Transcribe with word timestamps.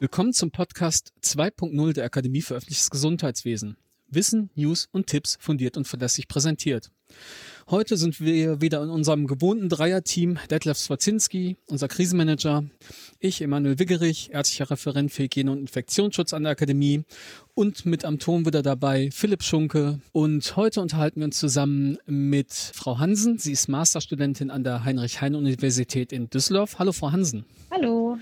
Willkommen 0.00 0.32
zum 0.32 0.52
Podcast 0.52 1.12
2.0 1.24 1.92
der 1.92 2.04
Akademie 2.04 2.40
für 2.40 2.54
öffentliches 2.54 2.88
Gesundheitswesen. 2.88 3.76
Wissen, 4.06 4.48
News 4.54 4.88
und 4.92 5.08
Tipps 5.08 5.36
fundiert 5.40 5.76
und 5.76 5.88
verlässlich 5.88 6.28
präsentiert. 6.28 6.92
Heute 7.68 7.96
sind 7.96 8.20
wir 8.20 8.60
wieder 8.60 8.80
in 8.80 8.90
unserem 8.90 9.26
gewohnten 9.26 9.68
Dreierteam. 9.68 10.38
Detlef 10.52 10.78
Swazinski, 10.78 11.56
unser 11.66 11.88
Krisenmanager, 11.88 12.62
ich, 13.18 13.42
Emanuel 13.42 13.80
Wiggerich, 13.80 14.30
ärztlicher 14.32 14.70
Referent 14.70 15.10
für 15.10 15.24
Hygiene 15.24 15.50
und 15.50 15.58
Infektionsschutz 15.58 16.32
an 16.32 16.44
der 16.44 16.52
Akademie 16.52 17.02
und 17.54 17.84
mit 17.84 18.04
am 18.04 18.20
Ton 18.20 18.46
wieder 18.46 18.62
dabei 18.62 19.10
Philipp 19.12 19.42
Schunke. 19.42 19.98
Und 20.12 20.54
heute 20.54 20.80
unterhalten 20.80 21.18
wir 21.20 21.24
uns 21.24 21.38
zusammen 21.38 21.98
mit 22.06 22.52
Frau 22.52 23.00
Hansen. 23.00 23.38
Sie 23.38 23.50
ist 23.50 23.68
Masterstudentin 23.68 24.52
an 24.52 24.62
der 24.62 24.84
Heinrich-Heine-Universität 24.84 26.12
in 26.12 26.30
Düsseldorf. 26.30 26.78
Hallo, 26.78 26.92
Frau 26.92 27.10
Hansen. 27.10 27.44
Hallo 27.72 28.16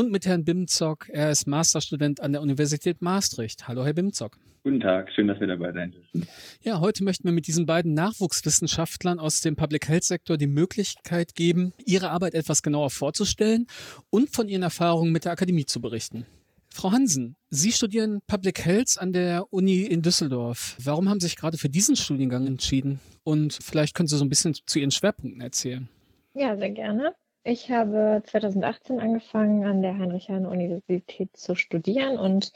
und 0.00 0.10
mit 0.10 0.24
Herrn 0.24 0.46
Bimzock. 0.46 1.10
Er 1.10 1.30
ist 1.30 1.46
Masterstudent 1.46 2.22
an 2.22 2.32
der 2.32 2.40
Universität 2.40 3.02
Maastricht. 3.02 3.68
Hallo, 3.68 3.84
Herr 3.84 3.92
Bimzock. 3.92 4.38
Guten 4.64 4.80
Tag, 4.80 5.12
schön, 5.12 5.26
dass 5.26 5.38
wir 5.40 5.46
dabei 5.46 5.74
sein 5.74 5.90
dürfen. 5.90 6.26
Ja, 6.62 6.80
heute 6.80 7.04
möchten 7.04 7.24
wir 7.24 7.32
mit 7.32 7.46
diesen 7.46 7.66
beiden 7.66 7.92
Nachwuchswissenschaftlern 7.92 9.18
aus 9.18 9.42
dem 9.42 9.56
Public 9.56 9.88
Health 9.88 10.04
Sektor 10.04 10.38
die 10.38 10.46
Möglichkeit 10.46 11.34
geben, 11.34 11.74
ihre 11.84 12.08
Arbeit 12.08 12.32
etwas 12.32 12.62
genauer 12.62 12.88
vorzustellen 12.88 13.66
und 14.08 14.30
von 14.30 14.48
ihren 14.48 14.62
Erfahrungen 14.62 15.12
mit 15.12 15.26
der 15.26 15.32
Akademie 15.32 15.66
zu 15.66 15.82
berichten. 15.82 16.24
Frau 16.70 16.92
Hansen, 16.92 17.36
Sie 17.50 17.70
studieren 17.70 18.20
Public 18.26 18.64
Health 18.64 18.96
an 18.96 19.12
der 19.12 19.52
Uni 19.52 19.82
in 19.82 20.00
Düsseldorf. 20.00 20.78
Warum 20.82 21.10
haben 21.10 21.20
Sie 21.20 21.26
sich 21.26 21.36
gerade 21.36 21.58
für 21.58 21.68
diesen 21.68 21.94
Studiengang 21.94 22.46
entschieden? 22.46 23.00
Und 23.22 23.58
vielleicht 23.62 23.94
können 23.94 24.06
Sie 24.06 24.16
so 24.16 24.24
ein 24.24 24.30
bisschen 24.30 24.54
zu 24.64 24.78
Ihren 24.78 24.92
Schwerpunkten 24.92 25.42
erzählen. 25.42 25.90
Ja, 26.32 26.56
sehr 26.56 26.70
gerne. 26.70 27.14
Ich 27.42 27.70
habe 27.70 28.22
2018 28.26 29.00
angefangen, 29.00 29.64
an 29.64 29.80
der 29.80 29.96
Heinrich-Heine-Universität 29.96 31.34
zu 31.36 31.54
studieren 31.54 32.18
und 32.18 32.52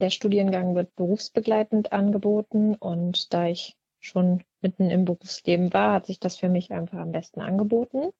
der 0.00 0.10
Studiengang 0.10 0.74
wird 0.74 0.96
berufsbegleitend 0.96 1.92
angeboten 1.92 2.74
und 2.74 3.32
da 3.34 3.46
ich 3.46 3.76
schon 4.00 4.42
mitten 4.62 4.90
im 4.90 5.04
Berufsleben 5.04 5.72
war, 5.72 5.92
hat 5.92 6.06
sich 6.06 6.18
das 6.18 6.38
für 6.38 6.48
mich 6.48 6.72
einfach 6.72 6.98
am 6.98 7.12
besten 7.12 7.40
angeboten. 7.40 8.10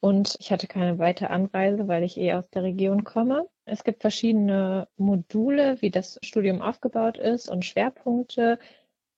Und 0.00 0.36
ich 0.40 0.50
hatte 0.50 0.66
keine 0.66 0.98
weite 0.98 1.30
Anreise, 1.30 1.86
weil 1.86 2.02
ich 2.02 2.16
eh 2.16 2.32
aus 2.32 2.48
der 2.50 2.64
Region 2.64 3.04
komme. 3.04 3.46
Es 3.66 3.84
gibt 3.84 4.00
verschiedene 4.00 4.88
Module, 4.96 5.80
wie 5.80 5.90
das 5.90 6.18
Studium 6.22 6.60
aufgebaut 6.62 7.18
ist 7.18 7.48
und 7.48 7.64
Schwerpunkte. 7.64 8.58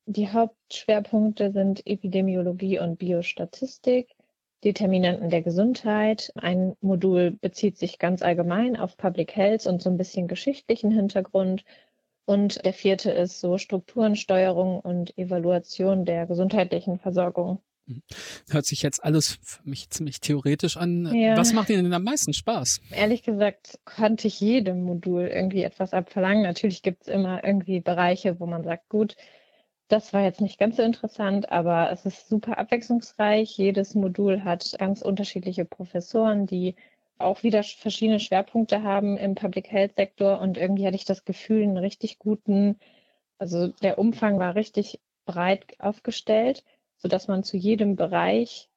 Die 0.06 0.30
Hauptschwerpunkte 0.30 1.52
sind 1.52 1.86
Epidemiologie 1.86 2.80
und 2.80 2.98
Biostatistik. 2.98 4.13
Determinanten 4.64 5.30
der 5.30 5.42
Gesundheit. 5.42 6.32
Ein 6.36 6.74
Modul 6.80 7.32
bezieht 7.32 7.78
sich 7.78 7.98
ganz 7.98 8.22
allgemein 8.22 8.76
auf 8.76 8.96
Public 8.96 9.36
Health 9.36 9.66
und 9.66 9.82
so 9.82 9.90
ein 9.90 9.98
bisschen 9.98 10.26
geschichtlichen 10.26 10.90
Hintergrund. 10.90 11.64
Und 12.24 12.64
der 12.64 12.72
vierte 12.72 13.10
ist 13.10 13.40
so 13.40 13.58
Strukturensteuerung 13.58 14.80
und 14.80 15.16
Evaluation 15.18 16.06
der 16.06 16.26
gesundheitlichen 16.26 16.98
Versorgung. 16.98 17.60
Mhm. 17.86 18.02
Hört 18.50 18.64
sich 18.64 18.82
jetzt 18.82 19.04
alles 19.04 19.38
für 19.42 19.68
mich 19.68 19.90
ziemlich 19.90 20.20
theoretisch 20.20 20.78
an. 20.78 21.14
Ja. 21.14 21.36
Was 21.36 21.52
macht 21.52 21.68
Ihnen 21.68 21.84
denn 21.84 21.92
am 21.92 22.04
meisten 22.04 22.32
Spaß? 22.32 22.80
Ehrlich 22.90 23.22
gesagt 23.22 23.78
konnte 23.84 24.26
ich 24.26 24.40
jedem 24.40 24.84
Modul 24.84 25.26
irgendwie 25.26 25.62
etwas 25.62 25.92
abverlangen. 25.92 26.42
Natürlich 26.42 26.82
gibt 26.82 27.02
es 27.02 27.08
immer 27.08 27.44
irgendwie 27.44 27.80
Bereiche, 27.80 28.40
wo 28.40 28.46
man 28.46 28.64
sagt, 28.64 28.88
gut, 28.88 29.16
das 29.88 30.12
war 30.12 30.22
jetzt 30.22 30.40
nicht 30.40 30.58
ganz 30.58 30.76
so 30.76 30.82
interessant, 30.82 31.50
aber 31.52 31.90
es 31.90 32.06
ist 32.06 32.28
super 32.28 32.58
abwechslungsreich. 32.58 33.56
Jedes 33.56 33.94
Modul 33.94 34.42
hat 34.44 34.74
ganz 34.78 35.02
unterschiedliche 35.02 35.64
Professoren, 35.64 36.46
die 36.46 36.74
auch 37.18 37.42
wieder 37.42 37.62
verschiedene 37.62 38.20
Schwerpunkte 38.20 38.82
haben 38.82 39.16
im 39.16 39.34
Public 39.34 39.70
Health 39.70 39.94
Sektor 39.96 40.40
und 40.40 40.58
irgendwie 40.58 40.86
hatte 40.86 40.96
ich 40.96 41.04
das 41.04 41.24
Gefühl, 41.24 41.62
einen 41.62 41.76
richtig 41.76 42.18
guten, 42.18 42.78
also 43.38 43.68
der 43.68 43.98
Umfang 43.98 44.38
war 44.38 44.54
richtig 44.54 45.00
breit 45.26 45.64
aufgestellt, 45.78 46.64
sodass 46.96 47.28
man 47.28 47.44
zu 47.44 47.56
jedem 47.56 47.96
Bereich, 47.96 48.68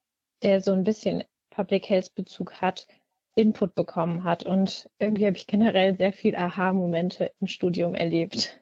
der 0.43 0.61
so 0.61 0.73
ein 0.73 0.83
bisschen 0.83 1.23
Public 1.49 1.89
Health 1.89 2.13
Bezug 2.15 2.61
hat, 2.61 2.87
Input 3.35 3.75
bekommen 3.75 4.23
hat. 4.23 4.43
Und 4.43 4.89
irgendwie 4.99 5.25
habe 5.25 5.37
ich 5.37 5.47
generell 5.47 5.95
sehr 5.95 6.13
viel 6.13 6.35
Aha-Momente 6.35 7.31
im 7.39 7.47
Studium 7.47 7.95
erlebt. 7.95 8.59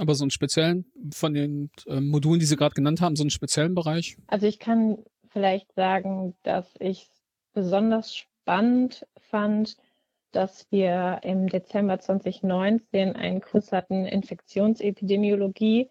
Aber 0.00 0.14
so 0.14 0.24
einen 0.24 0.30
speziellen, 0.30 0.84
von 1.12 1.34
den 1.34 1.70
äh, 1.86 2.00
Modulen, 2.00 2.40
die 2.40 2.46
Sie 2.46 2.56
gerade 2.56 2.74
genannt 2.74 3.00
haben, 3.00 3.16
so 3.16 3.22
einen 3.22 3.30
speziellen 3.30 3.74
Bereich? 3.74 4.16
Also 4.26 4.46
ich 4.46 4.58
kann 4.58 4.98
vielleicht 5.28 5.72
sagen, 5.72 6.34
dass 6.42 6.74
ich 6.78 7.08
besonders 7.52 8.14
spannend 8.14 9.06
fand, 9.20 9.76
dass 10.32 10.66
wir 10.70 11.20
im 11.22 11.48
Dezember 11.48 11.98
2019 11.98 13.16
einen 13.16 13.40
Kurs 13.40 13.72
hatten, 13.72 14.06
Infektionsepidemiologie, 14.06 15.90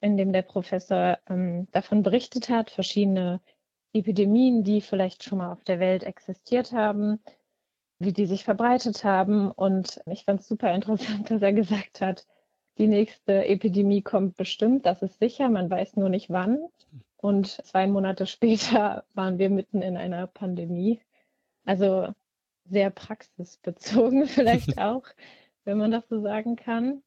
in 0.00 0.16
dem 0.16 0.32
der 0.32 0.42
Professor 0.42 1.18
ähm, 1.28 1.68
davon 1.72 2.02
berichtet 2.02 2.48
hat, 2.48 2.70
verschiedene 2.70 3.40
Epidemien, 3.92 4.64
die 4.64 4.80
vielleicht 4.80 5.22
schon 5.22 5.38
mal 5.38 5.52
auf 5.52 5.62
der 5.64 5.78
Welt 5.78 6.02
existiert 6.02 6.72
haben, 6.72 7.20
wie 7.98 8.12
die 8.12 8.26
sich 8.26 8.44
verbreitet 8.44 9.04
haben. 9.04 9.50
Und 9.50 10.00
ich 10.06 10.24
fand 10.24 10.40
es 10.40 10.48
super 10.48 10.74
interessant, 10.74 11.30
dass 11.30 11.42
er 11.42 11.52
gesagt 11.52 12.00
hat, 12.00 12.26
die 12.78 12.86
nächste 12.86 13.46
Epidemie 13.46 14.02
kommt 14.02 14.36
bestimmt, 14.36 14.86
das 14.86 15.02
ist 15.02 15.18
sicher, 15.18 15.48
man 15.48 15.70
weiß 15.70 15.96
nur 15.96 16.08
nicht 16.08 16.30
wann. 16.30 16.58
Und 17.16 17.46
zwei 17.46 17.86
Monate 17.86 18.26
später 18.26 19.04
waren 19.14 19.38
wir 19.38 19.50
mitten 19.50 19.82
in 19.82 19.96
einer 19.96 20.26
Pandemie. 20.26 21.00
Also 21.64 22.08
sehr 22.64 22.90
praxisbezogen 22.90 24.26
vielleicht 24.26 24.78
auch, 24.78 25.04
wenn 25.64 25.78
man 25.78 25.90
das 25.90 26.08
so 26.08 26.20
sagen 26.20 26.56
kann. 26.56 27.02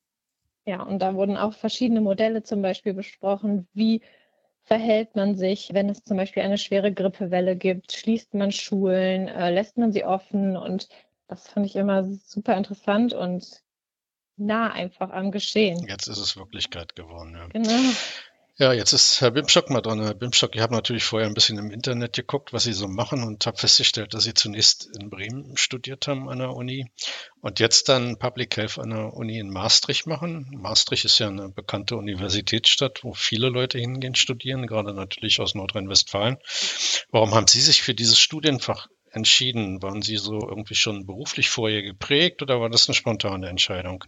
Ja, 0.65 0.81
und 0.81 0.99
da 0.99 1.13
wurden 1.15 1.37
auch 1.37 1.53
verschiedene 1.53 2.01
Modelle 2.01 2.43
zum 2.43 2.61
Beispiel 2.61 2.93
besprochen. 2.93 3.67
Wie 3.73 4.01
verhält 4.63 5.15
man 5.15 5.35
sich, 5.35 5.73
wenn 5.73 5.89
es 5.89 6.03
zum 6.03 6.17
Beispiel 6.17 6.41
eine 6.43 6.57
schwere 6.57 6.91
Grippewelle 6.91 7.55
gibt? 7.55 7.91
Schließt 7.91 8.33
man 8.33 8.51
Schulen? 8.51 9.27
Äh, 9.27 9.51
lässt 9.51 9.77
man 9.77 9.91
sie 9.91 10.05
offen? 10.05 10.57
Und 10.57 10.89
das 11.27 11.47
fand 11.47 11.65
ich 11.67 11.75
immer 11.75 12.03
super 12.05 12.57
interessant 12.57 13.13
und 13.13 13.63
nah 14.37 14.71
einfach 14.71 15.11
am 15.11 15.31
Geschehen. 15.31 15.85
Jetzt 15.87 16.07
ist 16.07 16.17
es 16.17 16.37
Wirklichkeit 16.37 16.95
geworden, 16.95 17.35
ja. 17.35 17.47
Genau. 17.47 17.93
Ja, 18.57 18.71
jetzt 18.71 18.93
ist 18.93 19.19
Herr 19.19 19.31
Bimstock 19.31 19.69
mal 19.69 19.81
dran. 19.81 20.01
Herr 20.01 20.13
Bimstock, 20.13 20.55
ich 20.55 20.61
habe 20.61 20.73
natürlich 20.73 21.03
vorher 21.03 21.27
ein 21.27 21.33
bisschen 21.33 21.57
im 21.57 21.71
Internet 21.71 22.13
geguckt, 22.13 22.53
was 22.53 22.63
Sie 22.63 22.71
so 22.71 22.87
machen 22.87 23.21
und 23.21 23.45
habe 23.45 23.57
festgestellt, 23.57 24.13
dass 24.13 24.23
Sie 24.23 24.33
zunächst 24.33 24.87
in 24.97 25.09
Bremen 25.09 25.57
studiert 25.57 26.07
haben 26.07 26.29
an 26.29 26.39
der 26.39 26.51
Uni 26.51 26.89
und 27.41 27.59
jetzt 27.59 27.89
dann 27.89 28.17
Public 28.17 28.55
Health 28.55 28.79
an 28.79 28.91
der 28.91 29.13
Uni 29.13 29.39
in 29.39 29.49
Maastricht 29.49 30.07
machen. 30.07 30.47
Maastricht 30.57 31.03
ist 31.03 31.19
ja 31.19 31.27
eine 31.27 31.49
bekannte 31.49 31.97
Universitätsstadt, 31.97 33.03
wo 33.03 33.13
viele 33.13 33.49
Leute 33.49 33.77
hingehen 33.77 34.15
studieren, 34.15 34.67
gerade 34.67 34.93
natürlich 34.93 35.41
aus 35.41 35.53
Nordrhein-Westfalen. 35.53 36.37
Warum 37.11 37.35
haben 37.35 37.47
Sie 37.47 37.59
sich 37.59 37.81
für 37.81 37.93
dieses 37.93 38.19
Studienfach 38.19 38.87
entschieden? 39.15 39.81
Waren 39.81 40.01
Sie 40.01 40.17
so 40.17 40.39
irgendwie 40.47 40.75
schon 40.75 41.05
beruflich 41.05 41.49
vorher 41.49 41.81
geprägt 41.81 42.41
oder 42.41 42.59
war 42.59 42.69
das 42.69 42.87
eine 42.87 42.95
spontane 42.95 43.47
Entscheidung? 43.47 44.03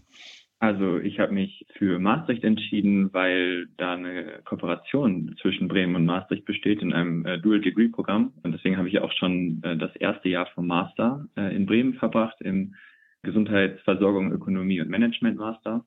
Also 0.59 0.97
ich 0.97 1.19
habe 1.19 1.33
mich 1.33 1.67
für 1.77 1.99
Maastricht 1.99 2.43
entschieden, 2.43 3.13
weil 3.13 3.67
da 3.77 3.93
eine 3.93 4.41
Kooperation 4.43 5.35
zwischen 5.39 5.67
Bremen 5.67 5.95
und 5.95 6.05
Maastricht 6.05 6.45
besteht 6.45 6.81
in 6.81 6.93
einem 6.93 7.25
äh, 7.27 7.37
Dual-Degree-Programm. 7.37 8.33
Und 8.41 8.51
deswegen 8.53 8.77
habe 8.77 8.89
ich 8.89 8.99
auch 8.99 9.11
schon 9.11 9.61
äh, 9.63 9.77
das 9.77 9.95
erste 9.95 10.29
Jahr 10.29 10.47
vom 10.55 10.65
Master 10.65 11.27
äh, 11.37 11.55
in 11.55 11.67
Bremen 11.67 11.93
verbracht, 11.93 12.41
im 12.41 12.73
Gesundheitsversorgung, 13.21 14.31
Ökonomie 14.31 14.81
und 14.81 14.89
Management 14.89 15.37
Master. 15.37 15.85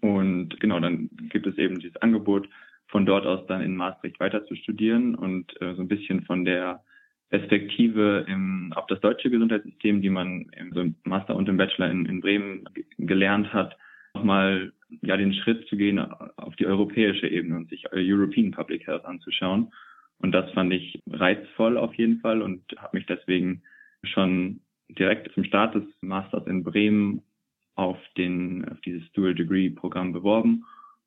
Und 0.00 0.58
genau, 0.58 0.80
dann 0.80 1.10
gibt 1.30 1.46
es 1.46 1.58
eben 1.58 1.78
dieses 1.78 1.96
Angebot, 1.96 2.48
von 2.88 3.04
dort 3.04 3.26
aus 3.26 3.46
dann 3.46 3.60
in 3.60 3.76
Maastricht 3.76 4.18
weiter 4.20 4.46
zu 4.46 4.54
studieren 4.54 5.14
und 5.14 5.52
äh, 5.60 5.74
so 5.74 5.82
ein 5.82 5.88
bisschen 5.88 6.24
von 6.24 6.44
der 6.44 6.82
Perspektive 7.30 8.24
im, 8.28 8.72
auf 8.74 8.86
das 8.86 9.00
deutsche 9.00 9.30
Gesundheitssystem, 9.30 10.00
die 10.00 10.10
man 10.10 10.46
im 10.56 10.94
Master 11.04 11.34
und 11.34 11.48
im 11.48 11.56
Bachelor 11.56 11.90
in, 11.90 12.06
in 12.06 12.20
Bremen 12.20 12.68
gelernt 12.98 13.52
hat, 13.52 13.76
nochmal 14.14 14.72
ja 15.02 15.16
den 15.16 15.34
Schritt 15.34 15.66
zu 15.68 15.76
gehen 15.76 15.98
auf 15.98 16.54
die 16.56 16.66
europäische 16.66 17.26
Ebene 17.26 17.56
und 17.56 17.68
sich 17.68 17.84
European 17.92 18.52
Public 18.52 18.86
Health 18.86 19.04
anzuschauen. 19.04 19.72
Und 20.18 20.32
das 20.32 20.50
fand 20.52 20.72
ich 20.72 21.02
reizvoll 21.10 21.76
auf 21.76 21.94
jeden 21.94 22.20
Fall 22.20 22.42
und 22.42 22.62
habe 22.78 22.96
mich 22.96 23.06
deswegen 23.06 23.62
schon 24.04 24.60
direkt 24.88 25.32
zum 25.34 25.44
Start 25.44 25.74
des 25.74 25.84
Masters 26.00 26.46
in 26.46 26.62
Bremen 26.62 27.22
auf 27.74 27.98
den 28.16 28.66
auf 28.68 28.80
dieses 28.80 29.10
Dual 29.12 29.34
Degree 29.34 29.68
Programm 29.70 30.12
beworben 30.12 30.64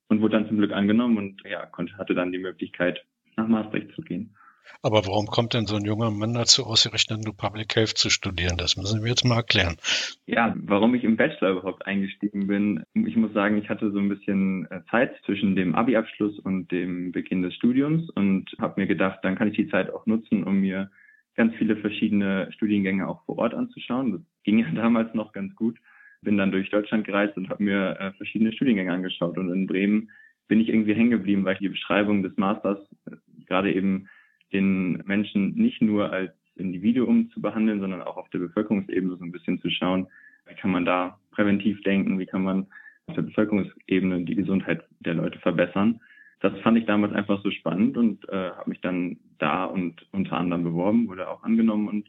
und 0.10 0.21
wurde 0.21 0.38
dann 0.38 0.48
zum 0.48 0.57
Glück 0.57 0.74
angenommen 0.74 1.18
und 1.18 1.42
ja 1.50 1.66
konnte 1.66 1.98
hatte 1.98 2.13
dann 2.13 2.31
die 2.31 2.38
Möglichkeit 2.38 3.04
nach 3.38 3.48
Maastricht 3.48 3.92
zu 3.95 4.01
gehen. 4.01 4.36
Aber 4.81 5.06
warum 5.06 5.27
kommt 5.27 5.54
denn 5.54 5.66
so 5.66 5.75
ein 5.75 5.86
junger 5.86 6.12
Mann 6.12 6.33
dazu, 6.33 6.66
ausgerechnet 6.66 7.24
nur 7.24 7.36
Public 7.36 7.75
Health 7.75 7.98
zu 7.98 8.10
studieren? 8.10 8.57
Das 8.57 8.77
müssen 8.77 9.04
wir 9.04 9.10
jetzt 9.10 9.25
mal 9.25 9.38
erklären. 9.38 9.77
Ja, 10.25 10.56
warum 10.57 10.95
ich 10.95 11.04
im 11.04 11.18
Bachelor 11.18 11.51
überhaupt 11.51 11.86
eingestiegen 11.86 12.48
bin. 12.48 12.83
Ich 12.94 13.16
muss 13.16 13.33
sagen, 13.33 13.57
ich 13.57 13.69
hatte 13.69 13.92
so 13.92 14.00
ein 14.00 14.10
bisschen 14.10 14.68
äh, 14.71 14.81
Zeit 14.89 15.16
zwischen 15.25 15.56
dem 15.56 15.75
Abi-Abschluss 15.75 16.39
und 16.39 16.71
dem 16.71 17.12
Beginn 17.12 17.42
des 17.42 17.54
Studiums 17.56 18.10
und 18.12 18.50
habe 18.60 18.80
mir 18.80 18.88
gedacht, 18.88 19.19
dann 19.24 19.36
kann 19.36 19.50
ich 19.50 19.56
die 19.56 19.69
Zeit 19.69 19.94
auch 19.94 20.06
nutzen, 20.06 20.44
um 20.44 20.62
mir 20.62 20.89
ganz 21.36 21.56
viele 21.56 21.77
verschiedene 21.77 22.51
Studiengänge 22.51 23.07
auch 23.07 23.24
vor 23.25 23.38
Ort 23.38 23.54
anzuschauen. 23.54 24.12
Das 24.12 24.21
ging 24.44 24.60
ja 24.60 24.69
damals 24.75 25.13
noch 25.13 25.31
ganz 25.31 25.56
gut. 25.56 25.77
bin 26.21 26.38
dann 26.38 26.51
durch 26.51 26.69
Deutschland 26.69 27.06
gereist 27.06 27.38
und 27.38 27.50
habe 27.50 27.63
mir 27.63 27.98
äh, 28.00 28.12
verschiedene 28.13 28.54
Studiengänge 28.54 28.94
angeschaut. 28.94 29.38
Und 29.38 29.51
in 29.51 29.68
Bremen 29.68 30.12
bin 30.48 30.60
ich 30.60 30.69
irgendwie 30.69 30.95
hängen 30.95 31.12
geblieben, 31.12 31.45
weil 31.45 31.54
ich 31.54 31.60
die 31.60 31.69
Beschreibung 31.69 32.24
des 32.24 32.36
Masters 32.38 32.80
äh, 33.06 33.16
gerade 33.45 33.74
eben 33.74 34.07
den 34.54 35.04
Menschen 35.06 35.56
nicht 35.56 35.81
nur 35.81 36.12
als 36.12 36.31
Individuum 36.56 37.30
zu 37.31 37.42
behandeln, 37.42 37.80
sondern 37.80 38.01
auch 38.01 38.18
auf 38.18 38.30
der 38.30 38.40
Bevölkerungsebene 38.40 39.16
so 39.16 39.24
ein 39.24 39.31
bisschen 39.31 39.60
zu 39.62 39.69
schauen, 39.69 40.07
wie 40.48 40.56
kann 40.56 40.72
man 40.72 40.86
da 40.86 41.19
präventiv 41.31 41.81
denken, 41.84 42.19
wie 42.19 42.25
kann 42.25 42.44
man 42.44 42.68
auf 43.07 43.16
der 43.16 43.22
Bevölkerungsebene 43.24 44.25
die 44.25 44.36
Gesundheit 44.36 44.84
der 45.00 45.16
Leute 45.16 45.40
verbessern. 45.40 46.00
Das 46.42 46.57
fand 46.62 46.78
ich 46.78 46.86
damals 46.86 47.13
einfach 47.13 47.42
so 47.44 47.51
spannend 47.51 47.98
und 47.98 48.28
äh, 48.30 48.51
habe 48.51 48.69
mich 48.69 48.81
dann 48.81 49.18
da 49.40 49.66
und 49.66 50.06
unter 50.12 50.38
anderem 50.38 50.63
beworben, 50.63 51.07
wurde 51.07 51.30
auch 51.30 51.44
angenommen 51.44 51.88
und 51.88 52.07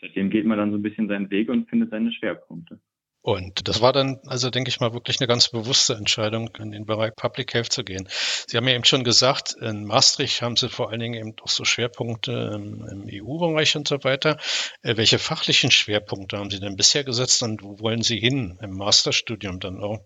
seitdem 0.00 0.30
geht 0.30 0.44
man 0.44 0.58
dann 0.58 0.70
so 0.70 0.76
ein 0.76 0.82
bisschen 0.82 1.08
seinen 1.08 1.30
Weg 1.30 1.48
und 1.48 1.68
findet 1.68 1.90
seine 1.90 2.12
Schwerpunkte. 2.12 2.78
Und 3.22 3.68
das 3.68 3.82
war 3.82 3.92
dann, 3.92 4.18
also 4.26 4.48
denke 4.48 4.70
ich 4.70 4.80
mal, 4.80 4.94
wirklich 4.94 5.20
eine 5.20 5.28
ganz 5.28 5.50
bewusste 5.50 5.94
Entscheidung, 5.94 6.50
in 6.58 6.70
den 6.70 6.86
Bereich 6.86 7.14
Public 7.14 7.52
Health 7.52 7.70
zu 7.70 7.84
gehen. 7.84 8.08
Sie 8.08 8.56
haben 8.56 8.66
ja 8.66 8.74
eben 8.74 8.84
schon 8.84 9.04
gesagt, 9.04 9.54
in 9.60 9.84
Maastricht 9.84 10.40
haben 10.40 10.56
Sie 10.56 10.70
vor 10.70 10.90
allen 10.90 11.00
Dingen 11.00 11.14
eben 11.14 11.34
auch 11.42 11.48
so 11.48 11.64
Schwerpunkte 11.64 12.52
im, 12.54 13.04
EU-Bereich 13.06 13.76
und 13.76 13.86
so 13.86 14.02
weiter. 14.04 14.38
Äh, 14.82 14.96
welche 14.96 15.18
fachlichen 15.18 15.70
Schwerpunkte 15.70 16.38
haben 16.38 16.50
Sie 16.50 16.60
denn 16.60 16.76
bisher 16.76 17.04
gesetzt 17.04 17.42
und 17.42 17.62
wo 17.62 17.78
wollen 17.80 18.02
Sie 18.02 18.18
hin 18.18 18.58
im 18.62 18.76
Masterstudium 18.76 19.60
dann 19.60 19.82
auch? 19.82 20.00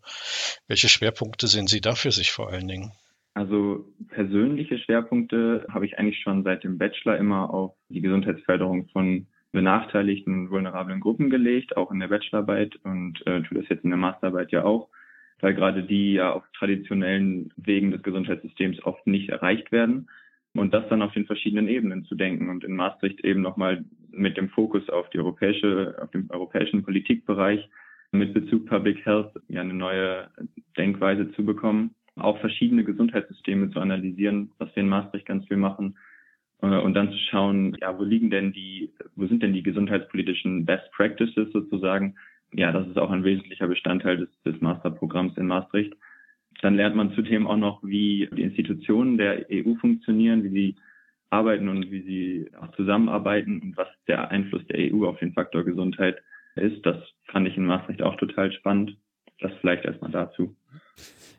Welche 0.67 0.89
Schwerpunkte 0.89 1.47
sehen 1.47 1.69
Sie 1.69 1.81
da 1.81 1.95
für 1.95 2.11
sich 2.11 2.33
vor 2.33 2.51
allen 2.51 2.67
Dingen? 2.67 2.93
Also 3.35 3.93
persönliche 4.09 4.79
Schwerpunkte 4.79 5.67
habe 5.73 5.87
ich 5.87 5.99
eigentlich 5.99 6.21
schon 6.21 6.43
seit 6.43 6.65
dem 6.65 6.79
Bachelor 6.79 7.17
immer 7.17 7.53
auf 7.53 7.77
die 7.89 8.01
Gesundheitsförderung 8.01 8.89
von 8.89 9.27
benachteiligten, 9.55 10.51
vulnerablen 10.51 11.01
Gruppen 11.01 11.31
gelegt, 11.31 11.77
auch 11.77 11.91
in 11.91 12.01
der 12.01 12.09
Bachelorarbeit 12.09 12.77
und 12.83 13.25
äh, 13.27 13.41
tue 13.43 13.61
das 13.61 13.69
jetzt 13.69 13.85
in 13.85 13.91
der 13.91 13.99
Masterarbeit 13.99 14.51
ja 14.51 14.65
auch, 14.65 14.89
weil 15.41 15.55
gerade 15.55 15.85
die 15.85 16.15
ja 16.15 16.33
auf 16.33 16.43
traditionellen 16.59 17.53
Wegen 17.57 17.93
des 17.93 18.03
Gesundheitssystems 18.03 18.85
oft 18.85 19.07
nicht 19.07 19.31
erreicht 19.31 19.73
werden. 19.73 20.11
Und 20.57 20.73
das 20.75 20.89
dann 20.89 21.03
auf 21.03 21.13
den 21.13 21.27
verschiedenen 21.27 21.69
Ebenen 21.69 22.05
zu 22.05 22.15
denken 22.15 22.49
und 22.49 22.63
in 22.63 22.77
Maastricht 22.77 23.25
eben 23.25 23.43
nochmal 23.43 23.85
mit 24.11 24.37
dem 24.37 24.51
Fokus 24.51 24.89
auf 24.89 25.09
die 25.11 25.19
europäische, 25.19 25.97
auf 26.01 26.11
den 26.11 26.31
europäischen 26.31 26.85
Politikbereich 26.85 27.69
mit 28.13 28.35
Bezug 28.35 28.67
Public 28.67 29.05
Health 29.05 29.33
ja 29.49 29.63
eine 29.63 29.75
neue 29.75 30.29
Denkweise 30.77 31.33
zu 31.33 31.45
bekommen, 31.45 31.95
auch 32.17 32.39
verschiedene 32.39 32.85
Gesundheitssysteme 32.85 33.71
zu 33.71 33.81
analysieren, 33.81 34.53
was 34.59 34.75
wir 34.77 34.83
in 34.85 34.89
Maastricht 34.89 35.27
ganz 35.27 35.47
viel 35.49 35.57
machen 35.57 35.97
und 36.73 36.95
dann 36.95 37.11
zu 37.11 37.19
schauen, 37.31 37.77
ja, 37.81 37.99
wo 37.99 38.05
liegen 38.05 38.31
denn 38.31 38.53
die, 38.53 38.93
wo 39.17 39.27
sind 39.27 39.43
denn 39.43 39.53
die 39.53 39.63
gesundheitspolitischen 39.63 40.65
Best 40.65 40.91
Practices 40.93 41.53
sozusagen? 41.53 42.17
Ja, 42.53 42.73
das 42.73 42.87
ist 42.87 42.99
auch 42.99 43.11
ein 43.11 43.25
wesentlicher 43.25 43.67
Bestandteil 43.67 44.17
des, 44.19 44.29
des 44.45 44.61
Masterprogramms 44.61 45.37
in 45.37 45.47
Maastricht. 45.47 45.95
Dann 46.63 46.77
lernt 46.77 46.97
man 46.97 47.13
zudem 47.15 47.47
auch 47.47 47.57
noch, 47.57 47.83
wie 47.83 48.29
die 48.33 48.43
Institutionen 48.43 49.19
der 49.19 49.47
EU 49.51 49.75
funktionieren, 49.81 50.45
wie 50.45 50.51
sie 50.51 50.77
arbeiten 51.31 51.69
und 51.69 51.91
wie 51.91 52.03
sie 52.03 52.51
auch 52.61 52.71
zusammenarbeiten 52.77 53.61
und 53.61 53.77
was 53.77 53.89
der 54.07 54.31
Einfluss 54.31 54.65
der 54.69 54.93
EU 54.93 55.07
auf 55.07 55.19
den 55.19 55.33
Faktor 55.33 55.65
Gesundheit 55.65 56.23
ist. 56.55 56.87
Das 56.87 56.97
fand 57.27 57.49
ich 57.49 57.57
in 57.57 57.67
Maastricht 57.67 58.03
auch 58.03 58.17
total 58.17 58.53
spannend. 58.53 58.97
Das 59.41 59.53
vielleicht 59.61 59.85
erstmal 59.85 60.13
dazu. 60.13 60.55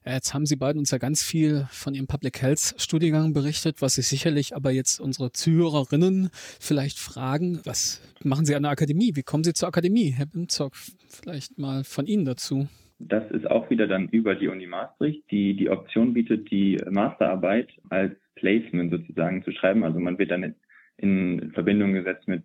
Jetzt 0.05 0.35
haben 0.35 0.45
Sie 0.45 0.55
beiden 0.55 0.77
uns 0.79 0.91
ja 0.91 0.99
ganz 0.99 1.23
viel 1.23 1.65
von 1.71 1.95
Ihrem 1.95 2.05
Public 2.05 2.39
Health 2.41 2.75
Studiengang 2.77 3.33
berichtet, 3.33 3.81
was 3.81 3.95
sich 3.95 4.05
sicherlich 4.05 4.55
aber 4.55 4.69
jetzt 4.69 4.99
unsere 4.99 5.31
Zuhörerinnen 5.31 6.29
vielleicht 6.33 6.99
fragen, 6.99 7.59
was 7.63 8.01
machen 8.23 8.45
Sie 8.45 8.53
an 8.53 8.61
der 8.61 8.71
Akademie? 8.71 9.15
Wie 9.15 9.23
kommen 9.23 9.43
Sie 9.43 9.53
zur 9.53 9.67
Akademie? 9.67 10.11
Herr 10.11 10.27
Bimzock, 10.27 10.73
vielleicht 11.09 11.57
mal 11.57 11.83
von 11.83 12.05
Ihnen 12.05 12.25
dazu. 12.25 12.67
Das 12.99 13.29
ist 13.31 13.49
auch 13.49 13.69
wieder 13.71 13.87
dann 13.87 14.07
über 14.09 14.35
die 14.35 14.47
Uni 14.47 14.67
Maastricht, 14.67 15.23
die 15.31 15.55
die 15.55 15.71
Option 15.71 16.13
bietet, 16.13 16.51
die 16.51 16.79
Masterarbeit 16.87 17.69
als 17.89 18.13
Placement 18.35 18.91
sozusagen 18.91 19.43
zu 19.43 19.51
schreiben. 19.53 19.83
Also 19.83 19.99
man 19.99 20.19
wird 20.19 20.29
dann 20.29 20.53
in 20.97 21.51
Verbindung 21.53 21.93
gesetzt 21.93 22.27
mit 22.27 22.43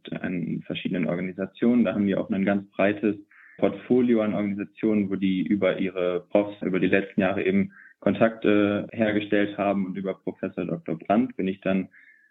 verschiedenen 0.64 1.06
Organisationen. 1.06 1.84
Da 1.84 1.92
haben 1.92 2.06
wir 2.06 2.20
auch 2.20 2.30
ein 2.30 2.44
ganz 2.44 2.68
breites 2.70 3.16
Portfolio 3.60 4.22
an 4.22 4.34
Organisationen, 4.34 5.10
wo 5.10 5.16
die 5.16 5.42
über 5.42 5.78
ihre 5.78 6.26
Profs 6.30 6.60
über 6.62 6.80
die 6.80 6.88
letzten 6.88 7.20
Jahre 7.20 7.44
eben 7.44 7.72
Kontakte 8.00 8.88
hergestellt 8.92 9.58
haben 9.58 9.86
und 9.86 9.96
über 9.96 10.14
Professor 10.14 10.64
Dr. 10.64 10.98
Brandt 10.98 11.36
bin 11.36 11.46
ich 11.46 11.60
dann 11.60 11.88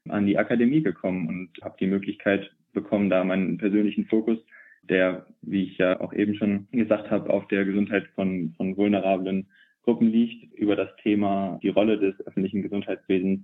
an 0.09 0.25
die 0.25 0.37
Akademie 0.37 0.81
gekommen 0.81 1.27
und 1.27 1.63
habe 1.63 1.77
die 1.79 1.87
Möglichkeit 1.87 2.51
bekommen, 2.73 3.09
da 3.09 3.23
meinen 3.23 3.57
persönlichen 3.57 4.05
Fokus, 4.05 4.39
der, 4.83 5.27
wie 5.43 5.63
ich 5.63 5.77
ja 5.77 6.01
auch 6.01 6.13
eben 6.13 6.35
schon 6.35 6.67
gesagt 6.71 7.11
habe, 7.11 7.29
auf 7.29 7.47
der 7.47 7.65
Gesundheit 7.65 8.07
von, 8.15 8.53
von 8.57 8.75
vulnerablen 8.75 9.47
Gruppen 9.83 10.09
liegt, 10.09 10.53
über 10.55 10.75
das 10.75 10.89
Thema 11.03 11.59
die 11.61 11.69
Rolle 11.69 11.99
des 11.99 12.19
öffentlichen 12.25 12.63
Gesundheitswesens 12.63 13.41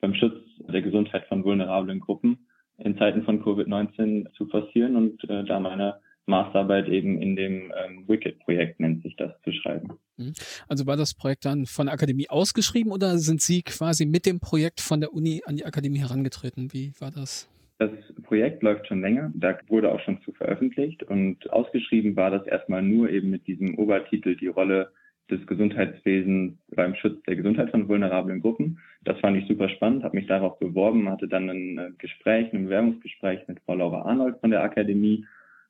beim 0.00 0.14
Schutz 0.14 0.36
der 0.68 0.82
Gesundheit 0.82 1.24
von 1.26 1.44
vulnerablen 1.44 1.98
Gruppen 1.98 2.46
in 2.78 2.96
Zeiten 2.98 3.24
von 3.24 3.42
Covid-19 3.42 4.32
zu 4.34 4.46
forcieren 4.46 4.96
und 4.96 5.28
äh, 5.28 5.44
da 5.44 5.58
meine 5.60 6.00
Masterarbeit 6.26 6.88
eben 6.88 7.20
in 7.20 7.36
dem 7.36 7.72
ähm, 7.84 8.08
Wicked-Projekt 8.08 8.80
nennt 8.80 9.02
sich 9.02 9.16
das 9.16 9.32
zu 9.42 9.52
schreiben. 9.52 9.90
Mhm. 10.16 10.32
Also 10.68 10.86
war 10.86 10.96
das 10.96 11.14
Projekt 11.14 11.44
dann 11.44 11.66
von 11.66 11.86
der 11.86 11.94
Akademie 11.94 12.30
ausgeschrieben 12.30 12.92
oder 12.92 13.18
sind 13.18 13.40
Sie 13.40 13.62
quasi 13.62 14.06
mit 14.06 14.26
dem 14.26 14.40
Projekt 14.40 14.80
von 14.80 15.00
der 15.00 15.12
Uni 15.12 15.42
an 15.44 15.56
die 15.56 15.64
Akademie 15.64 15.98
herangetreten? 15.98 16.72
Wie 16.72 16.92
war 16.98 17.10
das? 17.10 17.48
Das 17.78 17.90
Projekt 18.22 18.62
läuft 18.62 18.86
schon 18.86 19.00
länger, 19.00 19.32
da 19.34 19.58
wurde 19.66 19.90
auch 19.92 20.00
schon 20.00 20.20
zu 20.22 20.32
veröffentlicht 20.32 21.02
und 21.02 21.50
ausgeschrieben 21.50 22.14
war 22.14 22.30
das 22.30 22.46
erstmal 22.46 22.82
nur 22.82 23.10
eben 23.10 23.30
mit 23.30 23.48
diesem 23.48 23.76
Obertitel 23.76 24.36
die 24.36 24.46
Rolle 24.46 24.92
des 25.30 25.44
Gesundheitswesens 25.46 26.54
beim 26.68 26.94
Schutz 26.94 27.20
der 27.24 27.36
Gesundheit 27.36 27.70
von 27.70 27.88
vulnerablen 27.88 28.40
Gruppen. 28.40 28.78
Das 29.02 29.18
fand 29.20 29.36
ich 29.38 29.48
super 29.48 29.68
spannend, 29.70 30.04
habe 30.04 30.16
mich 30.16 30.26
darauf 30.26 30.58
beworben, 30.58 31.08
hatte 31.08 31.26
dann 31.26 31.48
ein 31.48 31.78
äh, 31.78 31.90
Gespräch, 31.98 32.52
ein 32.52 32.64
Bewerbungsgespräch 32.64 33.40
mit 33.48 33.58
Frau 33.60 33.74
Laura 33.74 34.02
Arnold 34.02 34.38
von 34.40 34.50
der 34.50 34.62
Akademie 34.62 35.26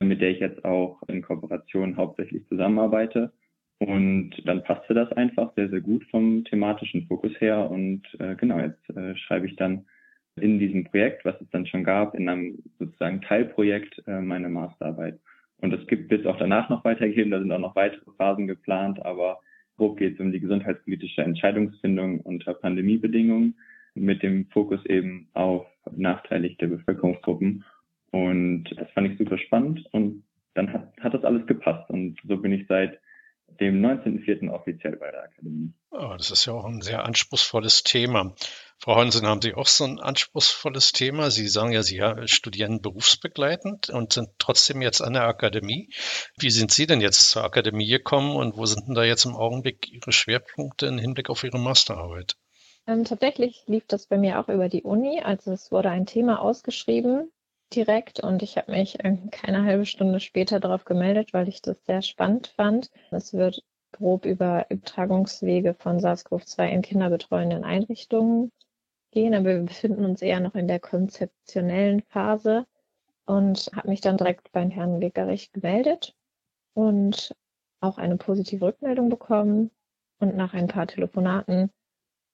mit 0.09 0.21
der 0.21 0.31
ich 0.31 0.41
jetzt 0.41 0.65
auch 0.65 1.03
in 1.09 1.23
Kooperation 1.23 1.97
hauptsächlich 1.97 2.47
zusammenarbeite. 2.49 3.33
Und 3.79 4.31
dann 4.45 4.63
passte 4.63 4.95
das 4.95 5.11
einfach 5.13 5.53
sehr, 5.57 5.69
sehr 5.69 5.81
gut 5.81 6.05
vom 6.11 6.45
thematischen 6.45 7.07
Fokus 7.07 7.33
her. 7.41 7.71
Und 7.71 8.03
äh, 8.19 8.37
genau, 8.37 8.59
jetzt 8.59 8.89
äh, 8.97 9.17
schreibe 9.17 9.47
ich 9.47 9.57
dann 9.57 9.85
in 10.37 10.59
diesem 10.59 10.85
Projekt, 10.85 11.25
was 11.25 11.41
es 11.41 11.49
dann 11.51 11.67
schon 11.67 11.85
gab, 11.85 12.15
in 12.15 12.29
einem 12.29 12.59
sozusagen 12.79 13.21
Teilprojekt 13.21 14.03
äh, 14.07 14.21
meine 14.21 14.49
Masterarbeit. 14.49 15.19
Und 15.59 15.73
es 15.73 15.87
gibt 15.87 16.11
wird 16.11 16.27
auch 16.27 16.39
danach 16.39 16.69
noch 16.69 16.85
weitergehen, 16.85 17.31
da 17.31 17.39
sind 17.39 17.53
auch 17.53 17.59
noch 17.59 17.77
weitere 17.77 18.11
Phasen 18.17 18.47
geplant, 18.47 19.05
aber 19.05 19.41
grob 19.77 19.99
geht 19.99 20.15
es 20.15 20.21
um 20.21 20.33
die 20.33 20.41
gesundheitspolitische 20.41 21.23
Entscheidungsfindung 21.23 22.21
unter 22.21 22.55
Pandemiebedingungen 22.55 23.57
mit 23.95 24.23
dem 24.23 24.47
Fokus 24.47 24.85
eben 24.87 25.29
auf 25.35 25.67
benachteiligte 25.85 26.67
Bevölkerungsgruppen 26.67 27.65
und 28.15 28.67
das 28.77 28.89
fand 28.93 29.11
ich 29.11 29.19
super 29.19 29.39
spannend 29.39 29.85
und 29.91 30.23
dann 30.55 30.73
hat, 30.73 30.93
hat 31.01 31.15
das 31.15 31.25
alles 31.25 31.49
gepasst. 31.49 31.91
Und 31.91 32.17
so 32.23 32.37
bin 32.37 32.53
ich 32.53 32.65
seit 32.69 33.01
dem 33.59 33.85
19.04. 33.85 34.51
offiziell 34.51 34.95
bei 34.99 35.11
der 35.11 35.25
Akademie. 35.25 35.73
Oh, 35.91 36.15
das 36.17 36.31
ist 36.31 36.47
ja 36.47 36.53
auch 36.53 36.65
ein 36.65 36.81
sehr 36.81 37.05
anspruchsvolles 37.05 37.83
Thema. 37.83 38.33
Frau 38.79 38.95
Hansen, 38.95 39.27
haben 39.27 39.43
Sie 39.43 39.55
auch 39.55 39.67
so 39.67 39.83
ein 39.83 39.99
anspruchsvolles 39.99 40.93
Thema? 40.93 41.33
Sie 41.33 41.49
sagen 41.49 41.73
ja, 41.73 41.83
Sie 41.83 42.01
studieren 42.27 42.81
berufsbegleitend 42.81 43.91
und 43.91 44.13
sind 44.13 44.29
trotzdem 44.39 44.81
jetzt 44.81 45.01
an 45.01 45.15
der 45.15 45.25
Akademie. 45.25 45.91
Wie 46.39 46.51
sind 46.51 46.71
Sie 46.71 46.87
denn 46.87 47.01
jetzt 47.01 47.31
zur 47.31 47.43
Akademie 47.43 47.89
gekommen 47.89 48.37
und 48.37 48.57
wo 48.57 48.65
sind 48.65 48.87
denn 48.87 48.95
da 48.95 49.03
jetzt 49.03 49.25
im 49.25 49.35
Augenblick 49.35 49.91
Ihre 49.91 50.13
Schwerpunkte 50.13 50.87
im 50.87 50.99
Hinblick 50.99 51.31
auf 51.31 51.43
Ihre 51.43 51.59
Masterarbeit? 51.59 52.37
Ähm, 52.87 53.03
tatsächlich 53.03 53.65
lief 53.67 53.87
das 53.89 54.07
bei 54.07 54.19
mir 54.19 54.39
auch 54.39 54.49
über 54.49 54.69
die 54.69 54.85
Uni. 54.85 55.21
Also 55.21 55.51
es 55.51 55.73
wurde 55.73 55.91
ein 55.91 56.07
Thema 56.07 56.41
ausgeschrieben 56.41 57.33
direkt 57.75 58.21
und 58.21 58.43
ich 58.43 58.57
habe 58.57 58.73
mich 58.73 58.99
keine 59.31 59.65
halbe 59.65 59.87
Stunde 59.87 60.21
später 60.21 60.61
darauf 60.61 60.85
gemeldet, 60.85 61.33
weil 61.33 61.49
ich 61.49 61.63
das 61.63 61.85
sehr 61.85 62.03
spannend 62.03 62.49
fand. 62.57 62.91
Es 63.11 63.33
wird 63.33 63.63
grob 63.93 64.25
über 64.25 64.67
Übertragungswege 64.71 65.75
von 65.75 65.99
SARS-CoV-2 65.99 66.69
in 66.69 66.83
kinderbetreuenden 66.83 67.65
Einrichtungen 67.65 68.51
gehen, 69.11 69.35
aber 69.35 69.47
wir 69.47 69.63
befinden 69.63 70.05
uns 70.05 70.23
eher 70.23 70.41
noch 70.41 70.55
in 70.55 70.69
der 70.69 70.81
konzeptionellen 70.81 72.03
Phase 72.03 72.67
und 73.27 73.71
habe 73.75 73.89
mich 73.89 74.01
dann 74.01 74.17
direkt 74.17 74.53
beim 74.53 74.71
Herrn 74.71 75.01
Wegerich 75.01 75.53
gemeldet 75.53 76.15
und 76.75 77.35
auch 77.81 77.99
eine 77.99 78.17
positive 78.17 78.67
Rückmeldung 78.67 79.09
bekommen. 79.09 79.71
Und 80.19 80.37
nach 80.37 80.55
ein 80.55 80.69
paar 80.69 80.87
Telefonaten 80.87 81.71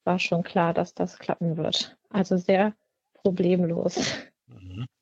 war 0.04 0.18
schon 0.18 0.42
klar, 0.42 0.75
dass 0.75 0.94
das 0.94 1.18
klappen 1.18 1.56
wird. 1.56 1.97
Also 2.09 2.37
sehr 2.37 2.75
problemlos. 3.14 4.00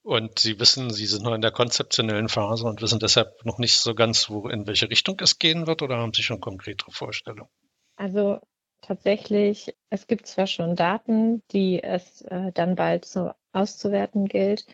Und 0.08 0.38
Sie 0.38 0.58
wissen, 0.58 0.88
Sie 0.88 1.04
sind 1.04 1.22
noch 1.22 1.34
in 1.34 1.42
der 1.42 1.50
konzeptionellen 1.50 2.30
Phase 2.30 2.66
und 2.66 2.80
wissen 2.80 2.98
deshalb 2.98 3.44
noch 3.44 3.58
nicht 3.58 3.76
so 3.76 3.94
ganz, 3.94 4.30
wo, 4.30 4.48
in 4.48 4.66
welche 4.66 4.88
Richtung 4.88 5.20
es 5.20 5.38
gehen 5.38 5.66
wird 5.66 5.82
oder 5.82 5.98
haben 5.98 6.14
Sie 6.14 6.22
schon 6.22 6.40
konkretere 6.40 6.90
Vorstellungen? 6.90 7.50
Also 7.96 8.38
tatsächlich, 8.80 9.76
es 9.90 10.06
gibt 10.06 10.26
zwar 10.26 10.46
schon 10.46 10.76
Daten, 10.76 11.42
die 11.52 11.82
es 11.82 12.22
äh, 12.22 12.52
dann 12.54 12.74
bald 12.74 13.04
so 13.04 13.32
auszuwerten 13.52 14.28
gilt. 14.28 14.64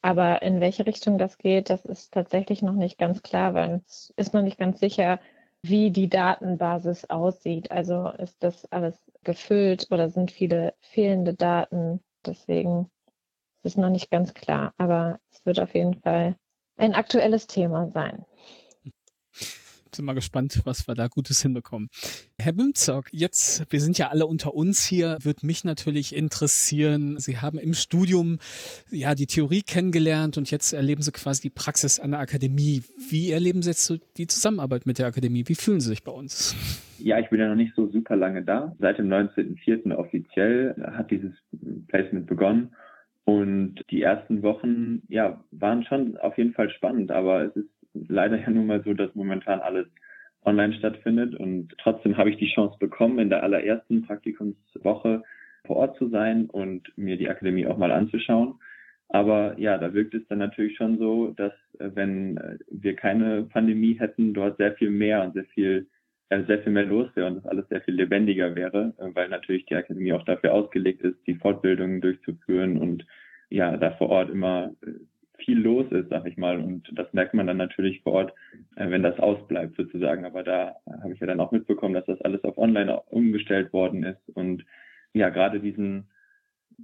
Aber 0.00 0.40
in 0.40 0.62
welche 0.62 0.86
Richtung 0.86 1.18
das 1.18 1.36
geht, 1.36 1.68
das 1.68 1.84
ist 1.84 2.14
tatsächlich 2.14 2.62
noch 2.62 2.72
nicht 2.72 2.96
ganz 2.96 3.22
klar, 3.22 3.52
weil 3.52 3.82
es 3.86 4.14
ist 4.16 4.32
noch 4.32 4.40
nicht 4.40 4.56
ganz 4.56 4.80
sicher, 4.80 5.20
wie 5.60 5.90
die 5.90 6.08
Datenbasis 6.08 7.04
aussieht. 7.04 7.70
Also 7.70 8.08
ist 8.16 8.42
das 8.42 8.64
alles 8.72 8.96
gefüllt 9.24 9.88
oder 9.90 10.08
sind 10.08 10.30
viele 10.30 10.72
fehlende 10.80 11.34
Daten? 11.34 12.00
Deswegen 12.24 12.90
ist 13.62 13.78
noch 13.78 13.90
nicht 13.90 14.10
ganz 14.10 14.34
klar. 14.34 14.72
Aber 14.78 15.18
es 15.30 15.44
wird 15.44 15.60
auf 15.60 15.74
jeden 15.74 15.94
Fall 16.00 16.36
ein 16.76 16.94
aktuelles 16.94 17.46
Thema 17.46 17.90
sein 17.92 18.24
sind 20.00 20.06
mal 20.06 20.14
gespannt, 20.14 20.60
was 20.64 20.88
wir 20.88 20.94
da 20.94 21.08
Gutes 21.08 21.42
hinbekommen. 21.42 21.88
Herr 22.38 22.52
Bimzock, 22.52 23.06
jetzt, 23.12 23.70
wir 23.70 23.80
sind 23.80 23.98
ja 23.98 24.08
alle 24.08 24.26
unter 24.26 24.54
uns 24.54 24.84
hier, 24.84 25.18
wird 25.22 25.42
mich 25.42 25.64
natürlich 25.64 26.16
interessieren. 26.16 27.18
Sie 27.18 27.38
haben 27.38 27.58
im 27.58 27.74
Studium 27.74 28.38
ja 28.90 29.14
die 29.14 29.26
Theorie 29.26 29.62
kennengelernt 29.62 30.38
und 30.38 30.50
jetzt 30.50 30.72
erleben 30.72 31.02
Sie 31.02 31.12
quasi 31.12 31.42
die 31.42 31.50
Praxis 31.50 32.00
an 32.00 32.12
der 32.12 32.20
Akademie. 32.20 32.82
Wie 33.10 33.30
erleben 33.30 33.62
Sie 33.62 33.70
jetzt 33.70 33.84
so 33.84 33.96
die 34.16 34.26
Zusammenarbeit 34.26 34.86
mit 34.86 34.98
der 34.98 35.06
Akademie? 35.06 35.44
Wie 35.46 35.54
fühlen 35.54 35.80
Sie 35.80 35.88
sich 35.88 36.02
bei 36.02 36.12
uns? 36.12 36.56
Ja, 36.98 37.18
ich 37.18 37.28
bin 37.30 37.40
ja 37.40 37.48
noch 37.48 37.54
nicht 37.54 37.74
so 37.74 37.90
super 37.90 38.16
lange 38.16 38.42
da. 38.42 38.74
Seit 38.78 38.98
dem 38.98 39.08
19.04. 39.08 39.94
offiziell 39.94 40.74
hat 40.92 41.10
dieses 41.10 41.32
Placement 41.88 42.26
begonnen. 42.26 42.70
Und 43.24 43.82
die 43.90 44.02
ersten 44.02 44.42
Wochen, 44.42 45.02
ja, 45.08 45.42
waren 45.50 45.84
schon 45.84 46.16
auf 46.16 46.36
jeden 46.38 46.52
Fall 46.52 46.70
spannend, 46.70 47.10
aber 47.10 47.44
es 47.44 47.56
ist 47.56 47.70
leider 47.94 48.40
ja 48.40 48.50
nun 48.50 48.66
mal 48.66 48.82
so, 48.82 48.94
dass 48.94 49.14
momentan 49.14 49.60
alles 49.60 49.86
online 50.44 50.74
stattfindet. 50.74 51.34
Und 51.34 51.74
trotzdem 51.78 52.16
habe 52.16 52.30
ich 52.30 52.36
die 52.38 52.52
Chance 52.52 52.76
bekommen, 52.78 53.18
in 53.18 53.30
der 53.30 53.42
allerersten 53.42 54.02
Praktikumswoche 54.02 55.22
vor 55.66 55.76
Ort 55.76 55.96
zu 55.96 56.08
sein 56.08 56.46
und 56.46 56.96
mir 56.96 57.16
die 57.16 57.28
Akademie 57.28 57.66
auch 57.66 57.78
mal 57.78 57.92
anzuschauen. 57.92 58.54
Aber 59.08 59.58
ja, 59.58 59.76
da 59.76 59.92
wirkt 59.92 60.14
es 60.14 60.26
dann 60.28 60.38
natürlich 60.38 60.76
schon 60.76 60.98
so, 60.98 61.32
dass 61.36 61.52
äh, 61.78 61.90
wenn 61.94 62.36
äh, 62.36 62.58
wir 62.70 62.94
keine 62.94 63.42
Pandemie 63.42 63.98
hätten, 63.98 64.32
dort 64.34 64.56
sehr 64.56 64.72
viel 64.74 64.90
mehr 64.90 65.22
und 65.24 65.34
sehr 65.34 65.46
viel 65.46 65.88
sehr 66.30 66.62
viel 66.62 66.72
mehr 66.72 66.84
los 66.84 67.08
wäre 67.14 67.26
und 67.26 67.36
das 67.36 67.46
alles 67.46 67.68
sehr 67.68 67.80
viel 67.82 67.94
lebendiger 67.94 68.54
wäre, 68.54 68.94
weil 68.98 69.28
natürlich 69.28 69.66
die 69.66 69.74
Akademie 69.74 70.12
auch 70.12 70.24
dafür 70.24 70.54
ausgelegt 70.54 71.02
ist, 71.02 71.18
die 71.26 71.34
Fortbildungen 71.34 72.00
durchzuführen 72.00 72.78
und 72.78 73.04
ja, 73.48 73.76
da 73.76 73.90
vor 73.92 74.10
Ort 74.10 74.30
immer 74.30 74.72
viel 75.44 75.58
los 75.58 75.90
ist, 75.90 76.08
sag 76.10 76.26
ich 76.26 76.36
mal. 76.36 76.58
Und 76.58 76.88
das 76.92 77.12
merkt 77.12 77.34
man 77.34 77.46
dann 77.46 77.56
natürlich 77.56 78.02
vor 78.02 78.12
Ort, 78.12 78.34
äh, 78.76 78.88
wenn 78.90 79.02
das 79.02 79.18
ausbleibt 79.18 79.76
sozusagen. 79.76 80.24
Aber 80.24 80.42
da 80.42 80.76
habe 81.02 81.12
ich 81.12 81.20
ja 81.20 81.26
dann 81.26 81.40
auch 81.40 81.52
mitbekommen, 81.52 81.94
dass 81.94 82.06
das 82.06 82.20
alles 82.22 82.44
auf 82.44 82.58
Online 82.58 83.00
umgestellt 83.08 83.72
worden 83.72 84.04
ist. 84.04 84.28
Und 84.34 84.64
ja, 85.12 85.30
gerade 85.30 85.60
diesen 85.60 86.08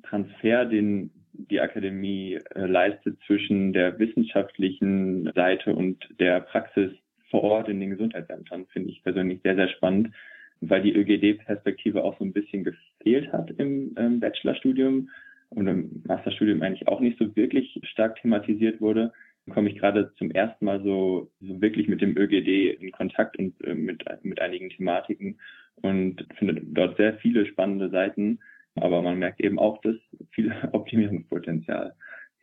Transfer, 0.03 0.65
den 0.65 1.11
die 1.33 1.61
Akademie 1.61 2.41
äh, 2.55 2.67
leistet 2.67 3.19
zwischen 3.27 3.73
der 3.73 3.99
wissenschaftlichen 3.99 5.31
Seite 5.35 5.75
und 5.75 6.09
der 6.19 6.41
Praxis 6.41 6.91
vor 7.41 7.51
Ort 7.51 7.69
in 7.69 7.81
den 7.81 7.91
Gesundheitsämtern, 7.91 8.67
finde 8.73 8.91
ich 8.91 9.03
persönlich 9.03 9.41
sehr, 9.43 9.57
sehr 9.57 9.69
spannend, 9.69 10.15
weil 10.63 10.81
die 10.81 10.95
ÖGD-Perspektive 10.95 12.03
auch 12.03 12.19
so 12.19 12.25
ein 12.25 12.33
bisschen 12.33 12.65
gefehlt 12.65 13.31
hat 13.31 13.51
im 13.59 13.95
ähm, 13.99 14.21
Bachelorstudium 14.21 15.11
und 15.51 15.67
im 15.67 16.03
Masterstudium 16.07 16.63
eigentlich 16.63 16.89
auch 16.89 17.01
nicht 17.01 17.19
so 17.19 17.37
wirklich 17.37 17.79
stark 17.85 18.17
thematisiert 18.23 18.81
wurde, 18.81 19.13
komme 19.51 19.69
ich 19.71 19.79
gerade 19.79 20.13
zum 20.19 20.31
ersten 20.31 20.65
Mal 20.65 20.83
so, 20.83 21.31
so 21.41 21.61
wirklich 21.61 21.89
mit 21.89 22.01
dem 22.01 22.17
ÖGD 22.17 22.81
in 22.81 22.91
Kontakt 22.91 23.39
und 23.39 23.55
äh, 23.65 23.75
mit, 23.75 24.03
mit 24.23 24.41
einigen 24.41 24.71
Thematiken 24.71 25.39
und 25.83 26.27
finde 26.39 26.63
dort 26.65 26.97
sehr 26.97 27.19
viele 27.19 27.45
spannende 27.47 27.91
Seiten. 27.91 28.41
Aber 28.77 29.03
man 29.03 29.19
merkt 29.19 29.41
eben 29.41 29.59
auch, 29.59 29.81
dass 29.83 29.97
viel 30.31 30.53
Optimierungspotenzial 30.73 31.95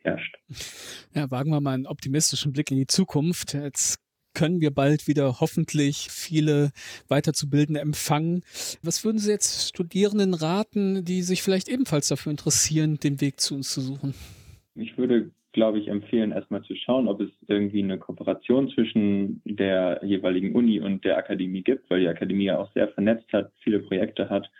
herrscht. 0.04 0.36
Ja, 1.14 1.30
wagen 1.30 1.50
wir 1.50 1.60
mal 1.60 1.74
einen 1.74 1.86
optimistischen 1.86 2.52
Blick 2.52 2.70
in 2.70 2.76
die 2.76 2.86
Zukunft. 2.86 3.54
Jetzt 3.54 4.03
können 4.34 4.60
wir 4.60 4.70
bald 4.70 5.08
wieder 5.08 5.40
hoffentlich 5.40 6.08
viele 6.10 6.72
weiterzubildende 7.08 7.80
empfangen. 7.80 8.42
Was 8.82 9.04
würden 9.04 9.18
Sie 9.18 9.30
jetzt 9.30 9.68
Studierenden 9.68 10.34
raten, 10.34 11.04
die 11.04 11.22
sich 11.22 11.42
vielleicht 11.42 11.68
ebenfalls 11.68 12.08
dafür 12.08 12.30
interessieren, 12.30 12.98
den 13.02 13.20
Weg 13.20 13.40
zu 13.40 13.54
uns 13.54 13.72
zu 13.72 13.80
suchen? 13.80 14.14
Ich 14.74 14.98
würde 14.98 15.30
glaube 15.54 15.78
ich, 15.78 15.88
empfehlen, 15.88 16.32
erstmal 16.32 16.62
zu 16.62 16.74
schauen, 16.74 17.08
ob 17.08 17.20
es 17.20 17.30
irgendwie 17.46 17.82
eine 17.82 17.96
Kooperation 17.96 18.68
zwischen 18.70 19.40
der 19.44 20.00
jeweiligen 20.02 20.54
Uni 20.54 20.80
und 20.80 21.04
der 21.04 21.16
Akademie 21.16 21.62
gibt, 21.62 21.88
weil 21.88 22.00
die 22.00 22.08
Akademie 22.08 22.46
ja 22.46 22.58
auch 22.58 22.70
sehr 22.72 22.88
vernetzt 22.88 23.32
hat, 23.32 23.52
viele 23.62 23.78
Projekte 23.78 24.28
hat 24.28 24.50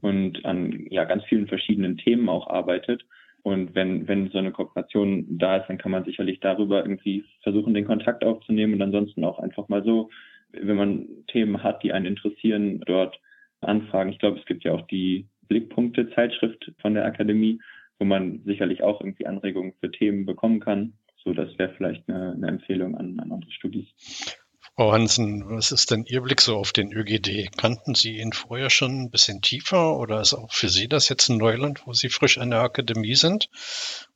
und 0.00 0.44
an 0.44 0.86
ja 0.90 1.04
ganz 1.04 1.24
vielen 1.24 1.46
verschiedenen 1.46 1.96
Themen 1.96 2.28
auch 2.28 2.48
arbeitet. 2.48 3.04
Und 3.42 3.74
wenn, 3.74 4.06
wenn 4.06 4.30
so 4.30 4.38
eine 4.38 4.52
Kooperation 4.52 5.26
da 5.38 5.56
ist, 5.56 5.68
dann 5.68 5.78
kann 5.78 5.92
man 5.92 6.04
sicherlich 6.04 6.40
darüber 6.40 6.82
irgendwie 6.82 7.24
versuchen, 7.42 7.74
den 7.74 7.86
Kontakt 7.86 8.24
aufzunehmen 8.24 8.74
und 8.74 8.82
ansonsten 8.82 9.24
auch 9.24 9.38
einfach 9.38 9.68
mal 9.68 9.82
so, 9.82 10.10
wenn 10.52 10.76
man 10.76 11.06
Themen 11.28 11.62
hat, 11.62 11.82
die 11.82 11.92
einen 11.92 12.06
interessieren, 12.06 12.80
dort 12.86 13.18
anfragen. 13.60 14.10
Ich 14.10 14.18
glaube, 14.18 14.38
es 14.38 14.46
gibt 14.46 14.64
ja 14.64 14.72
auch 14.72 14.86
die 14.88 15.26
Blickpunkte-Zeitschrift 15.48 16.72
von 16.80 16.94
der 16.94 17.04
Akademie, 17.04 17.60
wo 17.98 18.04
man 18.04 18.42
sicherlich 18.44 18.82
auch 18.82 19.00
irgendwie 19.00 19.26
Anregungen 19.26 19.74
für 19.80 19.90
Themen 19.90 20.26
bekommen 20.26 20.60
kann. 20.60 20.94
So, 21.22 21.32
das 21.32 21.56
wäre 21.58 21.74
vielleicht 21.76 22.08
eine, 22.08 22.32
eine 22.32 22.48
Empfehlung 22.48 22.96
an, 22.96 23.18
an 23.20 23.30
unsere 23.30 23.52
Studis. 23.52 23.86
Frau 24.80 24.92
Hansen, 24.92 25.44
was 25.50 25.72
ist 25.72 25.90
denn 25.90 26.06
Ihr 26.06 26.22
Blick 26.22 26.40
so 26.40 26.56
auf 26.56 26.72
den 26.72 26.90
ÖGD? 26.90 27.54
Kannten 27.54 27.94
Sie 27.94 28.16
ihn 28.18 28.32
vorher 28.32 28.70
schon 28.70 29.02
ein 29.02 29.10
bisschen 29.10 29.42
tiefer 29.42 29.98
oder 29.98 30.22
ist 30.22 30.32
auch 30.32 30.52
für 30.52 30.70
Sie 30.70 30.88
das 30.88 31.10
jetzt 31.10 31.28
ein 31.28 31.36
Neuland, 31.36 31.86
wo 31.86 31.92
Sie 31.92 32.08
frisch 32.08 32.38
an 32.38 32.48
der 32.48 32.62
Akademie 32.62 33.14
sind? 33.14 33.50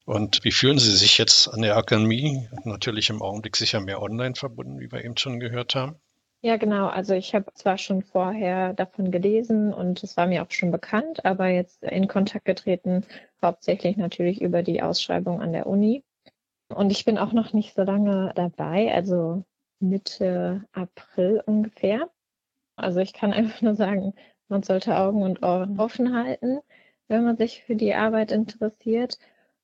Und 0.07 0.43
wie 0.43 0.53
fühlen 0.53 0.79
Sie 0.79 0.97
sich 0.97 1.19
jetzt 1.19 1.49
an 1.49 1.61
der 1.61 1.77
Akademie? 1.77 2.49
Natürlich 2.65 3.11
im 3.11 3.21
Augenblick 3.21 3.57
sicher 3.57 3.79
mehr 3.81 4.01
online 4.01 4.37
verbunden, 4.37 4.81
wie 4.81 4.91
wir 4.91 5.05
eben 5.05 5.19
schon 5.19 5.39
gehört 5.39 5.75
haben. 5.75 5.97
Ja, 6.41 6.57
genau. 6.57 6.87
Also 6.87 7.13
ich 7.13 7.35
habe 7.35 7.53
zwar 7.53 7.77
schon 7.77 8.01
vorher 8.01 8.73
davon 8.73 9.11
gelesen 9.11 9.75
und 9.75 10.03
es 10.03 10.17
war 10.17 10.27
mir 10.27 10.43
auch 10.43 10.51
schon 10.51 10.71
bekannt, 10.71 11.27
aber 11.27 11.49
jetzt 11.49 11.83
in 11.83 12.09
Kontakt 12.09 12.47
getreten, 12.47 13.05
hauptsächlich 13.43 13.99
natürlich 13.99 14.41
über 14.41 14.63
die 14.63 14.81
Ausschreibung 14.81 15.43
an 15.43 15.53
der 15.53 15.67
Uni. 15.67 16.03
Und 16.75 16.91
ich 16.91 17.05
bin 17.05 17.19
auch 17.19 17.35
noch 17.35 17.53
nicht 17.53 17.75
so 17.75 17.83
lange 17.83 18.33
dabei. 18.35 18.91
Also 18.95 19.45
Mitte 19.81 20.65
April 20.73 21.43
ungefähr. 21.47 22.11
Also 22.77 23.01
ich 23.01 23.13
kann 23.13 23.33
einfach 23.33 23.63
nur 23.63 23.75
sagen, 23.75 24.15
man 24.49 24.63
sollte 24.63 24.97
Augen 24.97 25.23
und 25.23 25.43
Ohren 25.43 25.79
offen 25.79 26.15
halten, 26.17 26.61
wenn 27.09 27.25
man 27.25 27.37
sich 27.37 27.63
für 27.65 27.77
die 27.77 27.95
Arbeit 27.95 28.33
interessiert. 28.33 29.19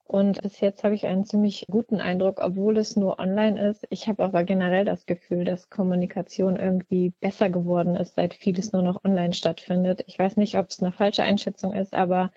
Und 0.05 0.43
bis 0.43 0.59
jetzt 0.59 0.83
habe 0.83 0.95
ich 0.97 1.07
einen 1.07 1.25
ziemlich 1.25 1.67
guten 1.71 2.01
Eindruck, 2.01 2.41
obwohl 2.43 2.77
es 2.79 2.97
nur 2.97 3.21
online 3.21 3.69
ist. 3.71 3.87
Ich 3.91 4.09
habe 4.09 4.25
aber 4.25 4.43
generell 4.43 4.85
das 4.85 5.07
Gefühl, 5.07 5.45
dass 5.45 5.71
Kommunikation 5.71 6.57
irgendwie 6.57 7.11
besser 7.21 7.49
geworden 7.49 7.95
ist, 7.95 8.17
seit 8.17 8.35
vieles 8.35 8.73
nur 8.73 8.83
noch 8.83 9.05
online 9.05 9.33
stattfindet. 9.35 10.03
Ich 10.09 10.19
weiß 10.19 10.37
nicht, 10.37 10.57
ob 10.57 10.69
es 10.69 10.83
eine 10.83 10.91
falsche 10.91 11.23
Einschätzung 11.23 11.73
ist, 11.75 11.95
aber 11.95 12.33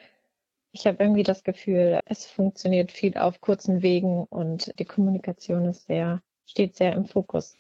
ich 0.72 0.86
habe 0.86 1.04
irgendwie 1.04 1.24
das 1.24 1.44
Gefühl, 1.44 2.00
es 2.06 2.26
funktioniert 2.28 2.92
viel 2.92 3.18
auf 3.18 3.42
kurzen 3.42 3.82
Wegen 3.82 4.26
und 4.26 4.78
die 4.80 4.86
Kommunikation 4.86 5.66
ist 5.66 5.88
sehr, 5.88 6.22
steht 6.46 6.76
sehr 6.76 6.94
im 6.94 7.06
Fokus 7.06 7.56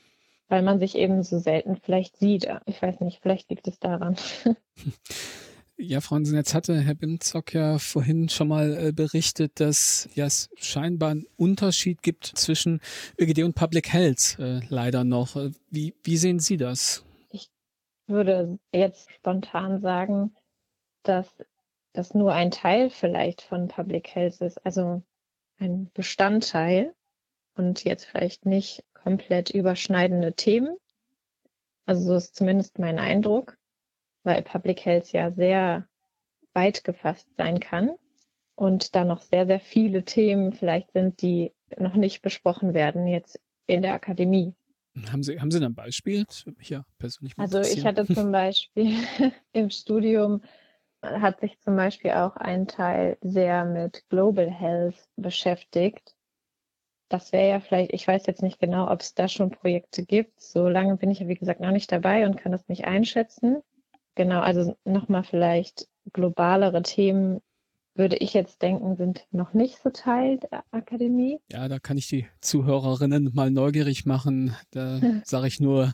weil 0.53 0.61
man 0.61 0.77
sich 0.77 0.95
eben 0.95 1.23
so 1.23 1.39
selten 1.39 1.77
vielleicht 1.77 2.17
sieht. 2.17 2.47
Ich 2.67 2.79
weiß 2.79 2.99
nicht, 2.99 3.23
vielleicht 3.23 3.49
liegt 3.49 3.67
es 3.67 3.79
daran. 3.79 4.15
Ja, 5.75 6.01
Frau 6.01 6.17
Hansen, 6.17 6.37
jetzt 6.37 6.53
hatte 6.53 6.79
Herr 6.79 6.93
Bimzock 6.93 7.55
ja 7.55 7.79
vorhin 7.79 8.29
schon 8.29 8.47
mal 8.47 8.77
äh, 8.77 8.91
berichtet, 8.91 9.59
dass 9.59 10.07
ja, 10.13 10.27
es 10.27 10.51
scheinbar 10.55 11.09
einen 11.09 11.25
Unterschied 11.35 12.03
gibt 12.03 12.25
zwischen 12.25 12.79
ÖGD 13.19 13.39
und 13.39 13.55
Public 13.55 13.91
Health 13.91 14.37
äh, 14.37 14.59
leider 14.69 15.03
noch. 15.03 15.35
Äh, 15.35 15.49
wie, 15.71 15.95
wie 16.03 16.17
sehen 16.17 16.37
Sie 16.37 16.57
das? 16.57 17.03
Ich 17.31 17.49
würde 18.05 18.59
jetzt 18.71 19.11
spontan 19.11 19.81
sagen, 19.81 20.35
dass 21.01 21.27
das 21.93 22.13
nur 22.13 22.33
ein 22.33 22.51
Teil 22.51 22.91
vielleicht 22.91 23.41
von 23.41 23.67
Public 23.67 24.13
Health 24.13 24.41
ist, 24.41 24.63
also 24.63 25.01
ein 25.57 25.89
Bestandteil 25.95 26.93
und 27.55 27.83
jetzt 27.83 28.05
vielleicht 28.05 28.45
nicht 28.45 28.83
komplett 29.03 29.49
überschneidende 29.49 30.33
Themen. 30.33 30.77
Also 31.85 32.05
so 32.05 32.15
ist 32.15 32.35
zumindest 32.35 32.79
mein 32.79 32.97
Eindruck, 32.97 33.57
weil 34.23 34.41
Public 34.41 34.85
Health 34.85 35.11
ja 35.11 35.31
sehr 35.31 35.87
weit 36.53 36.83
gefasst 36.83 37.27
sein 37.37 37.59
kann 37.59 37.91
und 38.55 38.95
da 38.95 39.03
noch 39.03 39.21
sehr, 39.21 39.45
sehr 39.45 39.59
viele 39.59 40.05
Themen 40.05 40.53
vielleicht 40.53 40.91
sind, 40.93 41.21
die 41.21 41.51
noch 41.77 41.95
nicht 41.95 42.21
besprochen 42.21 42.73
werden 42.73 43.07
jetzt 43.07 43.39
in 43.65 43.81
der 43.81 43.93
Akademie. 43.93 44.53
Haben 45.11 45.23
Sie, 45.23 45.39
haben 45.39 45.51
Sie 45.51 45.63
ein 45.63 45.73
Beispiel? 45.73 46.25
Ja, 46.61 46.85
persönlich 46.99 47.33
also 47.37 47.59
ich 47.59 47.85
hatte 47.85 48.05
zum 48.05 48.31
Beispiel 48.31 48.95
im 49.51 49.69
Studium 49.69 50.41
hat 51.01 51.41
sich 51.41 51.59
zum 51.59 51.75
Beispiel 51.75 52.11
auch 52.11 52.37
ein 52.37 52.67
Teil 52.67 53.17
sehr 53.21 53.65
mit 53.65 54.07
Global 54.07 54.49
Health 54.49 54.95
beschäftigt 55.17 56.15
das 57.13 57.31
wäre 57.31 57.47
ja 57.47 57.59
vielleicht, 57.59 57.93
ich 57.93 58.07
weiß 58.07 58.25
jetzt 58.25 58.41
nicht 58.41 58.59
genau, 58.59 58.91
ob 58.91 59.01
es 59.01 59.13
da 59.13 59.27
schon 59.27 59.51
Projekte 59.51 60.03
gibt. 60.03 60.41
So 60.41 60.67
lange 60.67 60.97
bin 60.97 61.11
ich 61.11 61.19
ja, 61.19 61.27
wie 61.27 61.35
gesagt, 61.35 61.59
noch 61.59 61.71
nicht 61.71 61.91
dabei 61.91 62.25
und 62.25 62.37
kann 62.37 62.51
das 62.51 62.67
nicht 62.67 62.85
einschätzen. 62.85 63.61
Genau, 64.15 64.41
also 64.41 64.75
nochmal 64.83 65.23
vielleicht 65.23 65.87
globalere 66.11 66.81
Themen 66.81 67.41
würde 67.95 68.17
ich 68.17 68.33
jetzt 68.33 68.61
denken, 68.61 68.95
sind 68.95 69.25
noch 69.31 69.53
nicht 69.53 69.79
so 69.83 69.89
Teil 69.89 70.39
der 70.39 70.63
Akademie. 70.71 71.39
Ja, 71.51 71.67
da 71.67 71.79
kann 71.79 71.97
ich 71.97 72.07
die 72.07 72.25
Zuhörerinnen 72.41 73.31
mal 73.33 73.51
neugierig 73.51 74.05
machen. 74.05 74.55
Da 74.71 74.99
sage 75.25 75.47
ich 75.47 75.59
nur, 75.59 75.93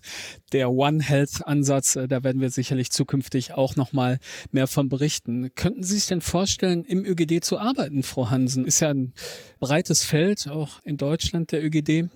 der 0.54 0.72
One 0.72 1.04
Health 1.04 1.46
Ansatz, 1.46 1.96
äh, 1.96 2.08
da 2.08 2.24
werden 2.24 2.42
wir 2.42 2.50
sicherlich 2.50 2.92
zukünftig 2.92 3.54
auch 3.54 3.76
noch 3.76 3.92
mal 3.92 4.20
mehr 4.52 4.68
von 4.68 4.88
berichten. 4.88 5.54
Könnten 5.56 5.84
Sie 5.84 5.96
sich 5.96 6.08
denn 6.08 6.22
vorstellen, 6.22 6.86
im 6.86 7.04
ÖGD 7.04 7.44
zu 7.44 7.60
arbeiten, 7.60 8.04
Frau 8.04 8.30
Hansen? 8.30 8.66
Ist 8.66 8.80
ja 8.80 8.90
ein 8.90 9.14
breites 9.60 10.06
Feld, 10.06 10.48
auch 10.48 10.80
in 10.84 10.98
Deutschland 10.98 11.52
der 11.52 11.64
ÖGD. 11.64 12.10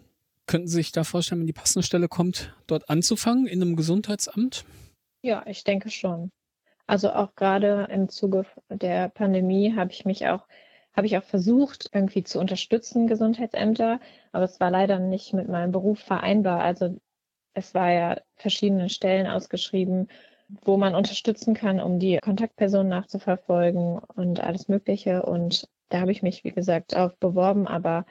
Könnten 0.46 0.68
Sie 0.68 0.76
sich 0.76 0.92
da 0.92 1.04
vorstellen, 1.04 1.42
wenn 1.42 1.48
die 1.48 1.54
passende 1.54 1.86
Stelle 1.86 2.08
kommt, 2.08 2.54
dort 2.68 2.90
anzufangen 2.90 3.48
in 3.48 3.62
einem 3.62 3.76
Gesundheitsamt? 3.76 4.66
Ja, 5.22 5.46
ich 5.48 5.64
denke 5.64 5.90
schon. 5.90 6.32
Also 6.94 7.12
auch 7.12 7.34
gerade 7.34 7.88
im 7.90 8.08
Zuge 8.08 8.46
der 8.70 9.10
Pandemie 9.10 9.76
habe 9.76 9.92
ich 9.92 10.06
mich 10.06 10.28
auch, 10.28 10.48
habe 10.96 11.08
ich 11.08 11.18
auch 11.18 11.24
versucht, 11.24 11.90
irgendwie 11.92 12.24
zu 12.24 12.40
unterstützen, 12.40 13.08
Gesundheitsämter, 13.08 14.00
aber 14.32 14.44
es 14.44 14.60
war 14.60 14.70
leider 14.70 15.00
nicht 15.00 15.34
mit 15.34 15.50
meinem 15.50 15.72
Beruf 15.72 15.98
vereinbar. 15.98 16.62
Also 16.62 16.96
es 17.56 17.74
war 17.74 17.92
ja 17.92 18.22
verschiedene 18.36 18.90
Stellen 18.90 19.26
ausgeschrieben, 19.26 20.08
wo 20.62 20.78
man 20.78 20.94
unterstützen 20.94 21.56
kann, 21.56 21.80
um 21.80 21.98
die 21.98 22.20
Kontaktpersonen 22.20 22.90
nachzuverfolgen 22.90 23.98
und 23.98 24.42
alles 24.42 24.68
Mögliche. 24.68 25.24
Und 25.24 25.68
da 25.90 26.00
habe 26.00 26.12
ich 26.12 26.22
mich, 26.22 26.44
wie 26.44 26.52
gesagt, 26.52 26.96
auch 26.96 27.14
beworben, 27.14 27.68
aber 27.68 28.06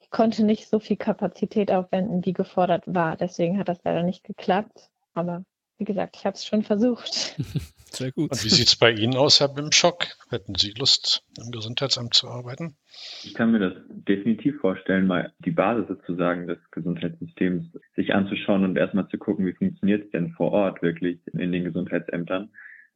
ich 0.00 0.08
konnte 0.08 0.46
nicht 0.46 0.70
so 0.70 0.78
viel 0.78 0.96
Kapazität 0.96 1.70
aufwenden, 1.70 2.24
wie 2.24 2.32
gefordert 2.32 2.84
war. 2.86 3.18
Deswegen 3.18 3.58
hat 3.58 3.68
das 3.68 3.84
leider 3.84 4.02
nicht 4.02 4.24
geklappt. 4.24 4.88
Aber 5.12 5.44
wie 5.78 5.84
gesagt, 5.84 6.16
ich 6.16 6.26
habe 6.26 6.34
es 6.34 6.44
schon 6.44 6.62
versucht. 6.62 7.36
Sehr 7.90 8.12
gut. 8.12 8.30
Und 8.30 8.44
wie 8.44 8.48
sieht 8.48 8.66
es 8.66 8.76
bei 8.76 8.92
Ihnen 8.92 9.16
aus, 9.16 9.40
Herr 9.40 9.48
Bimschock? 9.48 10.06
Hätten 10.28 10.54
Sie 10.56 10.72
Lust, 10.72 11.24
im 11.38 11.50
Gesundheitsamt 11.50 12.14
zu 12.14 12.28
arbeiten? 12.28 12.76
Ich 13.24 13.34
kann 13.34 13.52
mir 13.52 13.60
das 13.60 13.72
definitiv 13.88 14.60
vorstellen, 14.60 15.06
mal 15.06 15.32
die 15.38 15.52
Basis 15.52 15.88
sozusagen 15.88 16.46
des 16.46 16.58
Gesundheitssystems 16.70 17.64
sich 17.96 18.14
anzuschauen 18.14 18.64
und 18.64 18.76
erstmal 18.76 19.08
zu 19.08 19.18
gucken, 19.18 19.46
wie 19.46 19.54
funktioniert 19.54 20.04
es 20.04 20.10
denn 20.10 20.32
vor 20.32 20.52
Ort 20.52 20.82
wirklich 20.82 21.20
in 21.32 21.52
den 21.52 21.64
Gesundheitsämtern. 21.64 22.50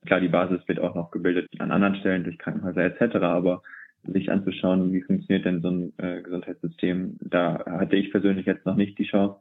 Klar, 0.05 0.21
die 0.21 0.29
Basis 0.29 0.61
wird 0.67 0.81
auch 0.81 0.95
noch 0.95 1.11
gebildet 1.11 1.49
an 1.59 1.71
anderen 1.71 1.97
Stellen 1.97 2.25
durch 2.25 2.39
Krankenhäuser 2.39 2.83
etc., 2.83 3.17
aber 3.17 3.63
sich 4.05 4.31
anzuschauen, 4.31 4.93
wie 4.93 5.03
funktioniert 5.03 5.45
denn 5.45 5.63
so 5.63 5.71
ein 5.71 5.93
äh, 5.99 6.23
Gesundheitssystem, 6.23 7.19
da 7.21 7.65
hatte 7.65 7.97
ich 7.97 8.11
persönlich 8.11 8.47
jetzt 8.47 8.67
noch 8.67 8.75
nicht 8.75 8.99
die 8.99 9.07
Chance, 9.07 9.37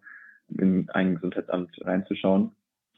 in 0.57 0.89
ein 0.89 1.15
Gesundheitsamt 1.15 1.71
reinzuschauen. 1.81 2.51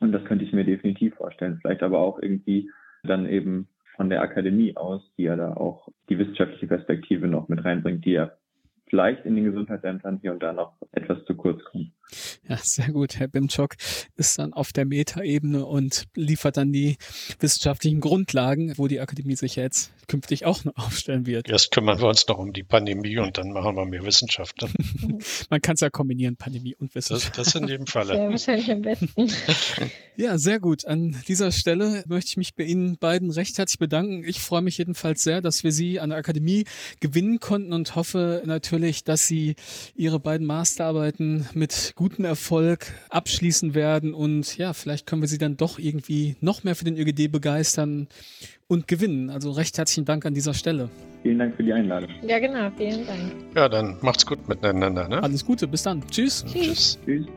Und 0.03 0.11
das 0.11 0.25
könnte 0.25 0.43
ich 0.43 0.51
mir 0.51 0.65
definitiv 0.65 1.15
vorstellen. 1.15 1.59
Vielleicht 1.61 1.81
aber 1.81 1.99
auch 1.99 2.21
irgendwie 2.21 2.69
dann 3.03 3.25
eben 3.25 3.69
von 3.95 4.09
der 4.09 4.21
Akademie 4.21 4.75
aus, 4.75 5.01
die 5.17 5.23
ja 5.23 5.37
da 5.37 5.53
auch 5.53 5.87
die 6.09 6.19
wissenschaftliche 6.19 6.67
Perspektive 6.67 7.27
noch 7.27 7.47
mit 7.47 7.63
reinbringt, 7.63 8.03
die 8.03 8.11
ja 8.11 8.33
vielleicht 8.93 9.25
in 9.25 9.35
den 9.35 9.45
Gesundheitsämtern 9.45 10.19
hier 10.21 10.33
und 10.33 10.43
da 10.43 10.53
noch 10.53 10.73
etwas 10.91 11.25
zu 11.25 11.33
kurz 11.33 11.63
kommen. 11.63 11.93
Ja, 12.47 12.57
sehr 12.57 12.91
gut. 12.91 13.17
Herr 13.17 13.27
Bimczok 13.27 13.75
ist 14.17 14.37
dann 14.37 14.53
auf 14.53 14.71
der 14.71 14.85
Metaebene 14.85 15.65
und 15.65 16.05
liefert 16.15 16.57
dann 16.57 16.71
die 16.71 16.97
wissenschaftlichen 17.39 18.01
Grundlagen, 18.01 18.73
wo 18.77 18.87
die 18.87 18.99
Akademie 18.99 19.35
sich 19.35 19.55
jetzt 19.55 19.91
künftig 20.07 20.45
auch 20.45 20.63
noch 20.63 20.75
aufstellen 20.75 21.25
wird. 21.25 21.49
Erst 21.49 21.71
kümmern 21.71 21.99
wir 21.99 22.07
uns 22.07 22.27
noch 22.27 22.37
um 22.37 22.53
die 22.53 22.63
Pandemie 22.63 23.17
und 23.17 23.37
dann 23.37 23.51
machen 23.51 23.75
wir 23.75 23.85
mehr 23.85 24.05
Wissenschaft. 24.05 24.57
Man 25.49 25.61
kann 25.61 25.75
es 25.75 25.79
ja 25.79 25.89
kombinieren, 25.89 26.35
Pandemie 26.35 26.75
und 26.75 26.93
Wissenschaft. 26.95 27.37
Das, 27.37 27.53
das 27.53 27.55
in 27.55 27.67
jedem 27.67 27.87
Falle. 27.87 28.15
Ja, 28.15 28.29
wahrscheinlich 28.29 28.69
am 28.71 28.81
besten. 28.81 29.09
ja, 30.17 30.37
sehr 30.37 30.59
gut. 30.59 30.85
An 30.85 31.15
dieser 31.27 31.51
Stelle 31.51 32.03
möchte 32.07 32.29
ich 32.29 32.37
mich 32.37 32.55
bei 32.55 32.63
Ihnen 32.63 32.97
beiden 32.97 33.31
recht 33.31 33.57
herzlich 33.57 33.79
bedanken. 33.79 34.23
Ich 34.25 34.39
freue 34.39 34.61
mich 34.61 34.77
jedenfalls 34.77 35.23
sehr, 35.23 35.41
dass 35.41 35.63
wir 35.63 35.71
Sie 35.71 35.99
an 35.99 36.09
der 36.09 36.19
Akademie 36.19 36.65
gewinnen 36.99 37.39
konnten 37.39 37.73
und 37.73 37.95
hoffe 37.95 38.41
natürlich, 38.83 39.03
dass 39.05 39.27
Sie 39.27 39.55
Ihre 39.95 40.19
beiden 40.19 40.45
Masterarbeiten 40.45 41.47
mit 41.53 41.93
gutem 41.95 42.25
Erfolg 42.25 42.87
abschließen 43.09 43.73
werden 43.73 44.13
und 44.13 44.57
ja, 44.57 44.73
vielleicht 44.73 45.07
können 45.07 45.21
wir 45.21 45.29
Sie 45.29 45.37
dann 45.37 45.55
doch 45.55 45.79
irgendwie 45.79 46.35
noch 46.41 46.63
mehr 46.63 46.75
für 46.75 46.83
den 46.83 46.97
ÖGD 46.97 47.31
begeistern 47.31 48.07
und 48.67 48.87
gewinnen. 48.87 49.29
Also 49.29 49.51
recht 49.51 49.77
herzlichen 49.77 50.05
Dank 50.05 50.25
an 50.25 50.33
dieser 50.33 50.53
Stelle. 50.53 50.89
Vielen 51.21 51.39
Dank 51.39 51.55
für 51.55 51.63
die 51.63 51.71
Einladung. 51.71 52.09
Ja, 52.27 52.39
genau, 52.39 52.69
vielen 52.75 53.07
Dank. 53.07 53.33
Ja, 53.55 53.69
dann 53.69 53.97
macht's 54.01 54.25
gut 54.25 54.45
miteinander. 54.49 55.07
Ne? 55.07 55.23
Alles 55.23 55.45
Gute, 55.45 55.65
bis 55.67 55.83
dann. 55.83 56.05
Tschüss. 56.07 56.43
Tschüss. 56.45 56.99
Tschüss. 57.05 57.27